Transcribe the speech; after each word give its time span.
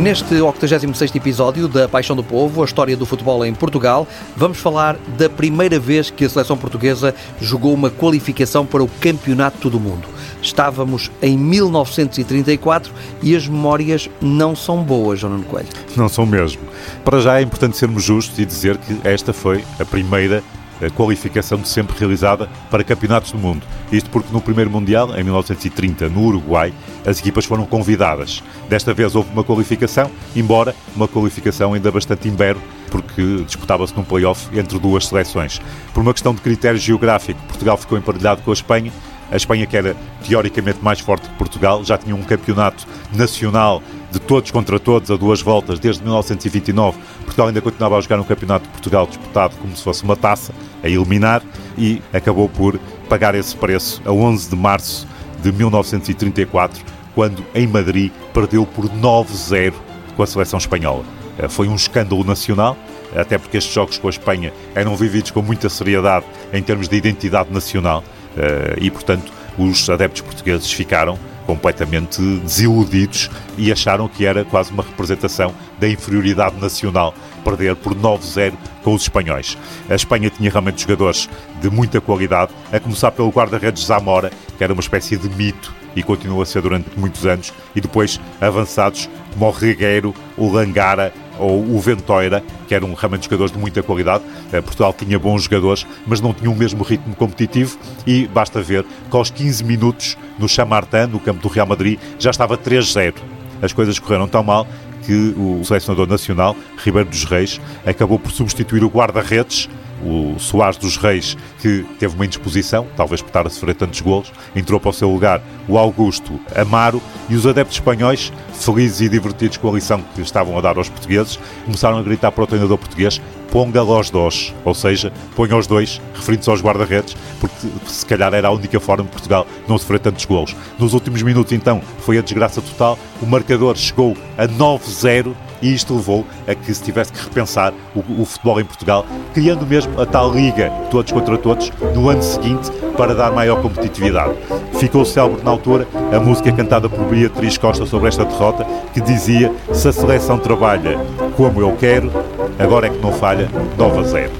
Neste 0.00 0.40
86 0.40 1.14
episódio 1.14 1.68
da 1.68 1.86
Paixão 1.86 2.16
do 2.16 2.24
Povo, 2.24 2.62
a 2.62 2.64
história 2.64 2.96
do 2.96 3.04
futebol 3.04 3.44
em 3.44 3.52
Portugal, 3.52 4.08
vamos 4.34 4.56
falar 4.56 4.96
da 5.18 5.28
primeira 5.28 5.78
vez 5.78 6.08
que 6.08 6.24
a 6.24 6.28
seleção 6.30 6.56
portuguesa 6.56 7.14
jogou 7.38 7.74
uma 7.74 7.90
qualificação 7.90 8.64
para 8.64 8.82
o 8.82 8.88
Campeonato 8.88 9.68
do 9.68 9.78
Mundo. 9.78 10.08
Estávamos 10.40 11.10
em 11.20 11.36
1934 11.36 12.90
e 13.22 13.36
as 13.36 13.46
memórias 13.46 14.08
não 14.22 14.56
são 14.56 14.82
boas, 14.82 15.20
João 15.20 15.34
Nuno 15.34 15.44
Coelho. 15.44 15.68
Não 15.94 16.08
são 16.08 16.24
mesmo. 16.24 16.62
Para 17.04 17.20
já 17.20 17.38
é 17.38 17.42
importante 17.42 17.76
sermos 17.76 18.02
justos 18.02 18.38
e 18.38 18.46
dizer 18.46 18.78
que 18.78 19.06
esta 19.06 19.34
foi 19.34 19.62
a 19.78 19.84
primeira 19.84 20.42
a 20.84 20.90
qualificação 20.90 21.58
de 21.58 21.68
sempre 21.68 21.98
realizada 21.98 22.48
para 22.70 22.84
campeonatos 22.84 23.32
do 23.32 23.38
mundo. 23.38 23.66
Isto 23.92 24.10
porque 24.10 24.32
no 24.32 24.40
primeiro 24.40 24.70
Mundial, 24.70 25.10
em 25.18 25.22
1930, 25.22 26.08
no 26.08 26.22
Uruguai, 26.22 26.72
as 27.06 27.18
equipas 27.18 27.44
foram 27.44 27.66
convidadas. 27.66 28.42
Desta 28.68 28.94
vez 28.94 29.14
houve 29.14 29.30
uma 29.32 29.44
qualificação, 29.44 30.10
embora 30.34 30.74
uma 30.94 31.08
qualificação 31.08 31.74
ainda 31.74 31.90
bastante 31.90 32.28
imberbe, 32.28 32.60
porque 32.90 33.44
disputava-se 33.44 33.94
num 33.96 34.04
play-off 34.04 34.48
entre 34.58 34.78
duas 34.78 35.06
seleções. 35.06 35.60
Por 35.94 36.00
uma 36.00 36.12
questão 36.12 36.34
de 36.34 36.40
critério 36.40 36.78
geográfico, 36.78 37.40
Portugal 37.46 37.76
ficou 37.76 37.96
emparelhado 37.96 38.42
com 38.42 38.50
a 38.50 38.54
Espanha. 38.54 38.92
A 39.30 39.36
Espanha, 39.36 39.64
que 39.64 39.76
era 39.76 39.96
teoricamente 40.26 40.80
mais 40.82 40.98
forte 40.98 41.28
que 41.28 41.34
Portugal, 41.36 41.84
já 41.84 41.96
tinha 41.96 42.16
um 42.16 42.22
campeonato 42.22 42.84
nacional 43.12 43.80
de 44.10 44.18
todos 44.18 44.50
contra 44.50 44.78
todos 44.78 45.10
a 45.10 45.16
duas 45.16 45.40
voltas 45.40 45.78
desde 45.78 46.02
1929. 46.02 46.98
Portugal 47.24 47.48
ainda 47.48 47.60
continuava 47.60 47.96
a 47.96 48.00
jogar 48.00 48.20
um 48.20 48.24
campeonato 48.24 48.64
de 48.64 48.70
Portugal 48.70 49.06
disputado 49.06 49.56
como 49.56 49.76
se 49.76 49.82
fosse 49.82 50.02
uma 50.02 50.16
taça, 50.16 50.52
a 50.82 50.88
eliminar, 50.88 51.42
e 51.78 52.02
acabou 52.12 52.48
por 52.48 52.78
pagar 53.08 53.34
esse 53.34 53.56
preço 53.56 54.02
a 54.04 54.12
11 54.12 54.50
de 54.50 54.56
março 54.56 55.06
de 55.42 55.52
1934, 55.52 56.84
quando 57.14 57.44
em 57.54 57.66
Madrid 57.66 58.12
perdeu 58.32 58.66
por 58.66 58.86
9-0 58.86 59.74
com 60.16 60.22
a 60.22 60.26
seleção 60.26 60.58
espanhola. 60.58 61.04
Eh, 61.38 61.48
foi 61.48 61.68
um 61.68 61.74
escândalo 61.74 62.24
nacional, 62.24 62.76
até 63.14 63.38
porque 63.38 63.56
estes 63.56 63.72
jogos 63.72 63.98
com 63.98 64.06
a 64.06 64.10
Espanha 64.10 64.52
eram 64.74 64.94
vividos 64.96 65.30
com 65.30 65.42
muita 65.42 65.68
seriedade 65.68 66.26
em 66.52 66.62
termos 66.62 66.88
de 66.88 66.96
identidade 66.96 67.52
nacional 67.52 68.04
eh, 68.36 68.76
e, 68.80 68.90
portanto, 68.90 69.32
os 69.58 69.88
adeptos 69.88 70.22
portugueses 70.22 70.70
ficaram 70.70 71.18
completamente 71.50 72.22
desiludidos 72.22 73.28
e 73.58 73.72
acharam 73.72 74.06
que 74.08 74.24
era 74.24 74.44
quase 74.44 74.70
uma 74.70 74.84
representação 74.84 75.52
da 75.80 75.88
inferioridade 75.88 76.60
nacional 76.60 77.12
perder 77.44 77.74
por 77.74 77.92
9-0 77.92 78.52
com 78.84 78.94
os 78.94 79.02
espanhóis. 79.02 79.58
A 79.88 79.96
Espanha 79.96 80.30
tinha 80.30 80.48
realmente 80.48 80.82
jogadores 80.82 81.28
de 81.60 81.68
muita 81.68 82.00
qualidade, 82.00 82.52
a 82.72 82.78
começar 82.78 83.10
pelo 83.10 83.30
guarda-redes 83.30 83.84
Zamora, 83.84 84.30
que 84.56 84.62
era 84.62 84.72
uma 84.72 84.80
espécie 84.80 85.16
de 85.16 85.28
mito 85.30 85.74
e 85.96 86.04
continua 86.04 86.44
a 86.44 86.46
ser 86.46 86.62
durante 86.62 86.88
muitos 86.96 87.26
anos, 87.26 87.52
e 87.74 87.80
depois 87.80 88.20
avançados 88.40 89.10
como 89.32 89.46
o 89.46 89.50
Regueiro, 89.50 90.14
o 90.36 90.48
Langara 90.48 91.12
ou 91.40 91.60
o 91.62 91.80
Ventoira, 91.80 92.42
que 92.68 92.74
eram 92.74 92.92
realmente 92.94 93.24
jogadores 93.24 93.52
de 93.52 93.58
muita 93.58 93.82
qualidade. 93.82 94.22
Eh, 94.52 94.60
Portugal 94.60 94.92
tinha 94.92 95.18
bons 95.18 95.44
jogadores, 95.44 95.86
mas 96.06 96.20
não 96.20 96.32
tinha 96.32 96.50
o 96.50 96.56
mesmo 96.56 96.82
ritmo 96.82 97.14
competitivo 97.16 97.78
e 98.06 98.26
basta 98.26 98.60
ver 98.60 98.84
que 99.10 99.16
aos 99.16 99.30
15 99.30 99.64
minutos 99.64 100.16
no 100.38 100.48
Chamartin, 100.48 101.06
no 101.10 101.20
campo 101.20 101.40
do 101.40 101.48
Real 101.48 101.66
Madrid, 101.66 101.98
já 102.18 102.30
estava 102.30 102.56
3-0. 102.56 103.14
As 103.62 103.72
coisas 103.72 103.98
correram 103.98 104.28
tão 104.28 104.42
mal 104.42 104.66
que 105.04 105.34
o 105.36 105.64
selecionador 105.64 106.06
nacional, 106.06 106.54
Ribeiro 106.78 107.08
dos 107.08 107.24
Reis, 107.24 107.60
acabou 107.86 108.18
por 108.18 108.30
substituir 108.30 108.84
o 108.84 108.88
guarda-redes 108.88 109.68
o 110.04 110.38
Soares 110.38 110.76
dos 110.76 110.96
Reis, 110.96 111.36
que 111.60 111.84
teve 111.98 112.14
uma 112.14 112.24
indisposição, 112.24 112.86
talvez 112.96 113.20
por 113.20 113.28
estar 113.28 113.46
a 113.46 113.50
sofrer 113.50 113.74
tantos 113.74 114.00
golos, 114.00 114.32
entrou 114.54 114.80
para 114.80 114.90
o 114.90 114.92
seu 114.92 115.10
lugar 115.10 115.42
o 115.68 115.78
Augusto 115.78 116.40
Amaro 116.54 117.00
e 117.28 117.34
os 117.34 117.46
adeptos 117.46 117.76
espanhóis, 117.76 118.32
felizes 118.52 119.00
e 119.00 119.08
divertidos 119.08 119.56
com 119.56 119.68
a 119.68 119.72
lição 119.72 120.02
que 120.14 120.20
estavam 120.20 120.56
a 120.56 120.60
dar 120.60 120.76
aos 120.78 120.88
portugueses, 120.88 121.38
começaram 121.64 121.98
a 121.98 122.02
gritar 122.02 122.32
para 122.32 122.44
o 122.44 122.46
treinador 122.46 122.78
português 122.78 123.20
ponga 123.50 123.82
los 123.82 124.10
dois, 124.10 124.54
ou 124.64 124.74
seja, 124.74 125.12
ponha 125.34 125.56
os 125.56 125.66
dois, 125.66 126.00
referindo-se 126.14 126.48
aos 126.50 126.62
guarda-redes, 126.62 127.16
porque 127.40 127.68
se 127.86 128.06
calhar 128.06 128.32
era 128.32 128.48
a 128.48 128.50
única 128.50 128.78
forma 128.80 129.04
de 129.04 129.10
Portugal 129.10 129.46
não 129.68 129.76
sofrer 129.76 130.00
tantos 130.00 130.24
golos. 130.24 130.56
Nos 130.78 130.94
últimos 130.94 131.22
minutos, 131.22 131.52
então, 131.52 131.82
foi 132.00 132.18
a 132.18 132.22
desgraça 132.22 132.62
total, 132.62 132.98
o 133.20 133.26
marcador 133.26 133.76
chegou 133.76 134.16
a 134.38 134.46
9-0 134.46 135.34
e 135.62 135.74
isto 135.74 135.94
levou 135.94 136.26
a 136.46 136.54
que 136.54 136.72
se 136.72 136.82
tivesse 136.82 137.12
que 137.12 137.22
repensar 137.22 137.72
o, 137.94 138.22
o, 138.22 138.24
futebol 138.24 138.60
em 138.60 138.64
Portugal, 138.64 139.04
criando 139.34 139.66
mesmo 139.66 140.00
a 140.00 140.06
tal 140.06 140.32
liga 140.32 140.70
todos 140.90 141.12
contra 141.12 141.36
todos 141.38 141.70
no 141.94 142.08
ano 142.08 142.22
seguinte 142.22 142.70
para 142.96 143.14
dar 143.14 143.32
maior 143.32 143.60
competitividade. 143.60 144.34
Ficou 144.74 145.04
célebre 145.04 145.42
na 145.42 145.50
altura 145.50 145.86
a 146.14 146.20
música 146.20 146.52
cantada 146.52 146.88
por 146.88 147.04
Beatriz 147.06 147.56
Costa 147.58 147.86
sobre 147.86 148.08
esta 148.08 148.24
derrota 148.24 148.66
que 148.92 149.00
dizia 149.00 149.52
se 149.72 149.88
a 149.88 149.92
seleção 149.92 150.38
trabalha 150.38 150.98
como 151.36 151.60
eu 151.60 151.72
quero, 151.76 152.10
agora 152.58 152.86
é 152.86 152.90
que 152.90 152.98
não 152.98 153.12
falha, 153.12 153.48
9 153.76 153.98
a 153.98 154.02
0. 154.02 154.30